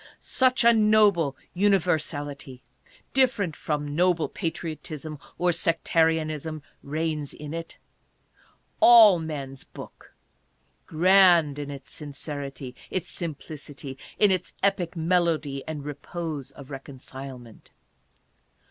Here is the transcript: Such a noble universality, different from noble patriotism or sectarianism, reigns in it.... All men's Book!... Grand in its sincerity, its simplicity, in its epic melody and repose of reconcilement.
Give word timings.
Such 0.39 0.63
a 0.63 0.73
noble 0.73 1.37
universality, 1.53 2.63
different 3.13 3.55
from 3.55 3.93
noble 3.95 4.27
patriotism 4.29 5.19
or 5.37 5.51
sectarianism, 5.51 6.63
reigns 6.81 7.35
in 7.35 7.53
it.... 7.53 7.77
All 8.79 9.19
men's 9.19 9.63
Book!... 9.63 10.15
Grand 10.87 11.59
in 11.59 11.69
its 11.69 11.91
sincerity, 11.91 12.75
its 12.89 13.11
simplicity, 13.11 13.95
in 14.17 14.31
its 14.31 14.55
epic 14.63 14.95
melody 14.97 15.63
and 15.67 15.85
repose 15.85 16.49
of 16.49 16.71
reconcilement. 16.71 17.69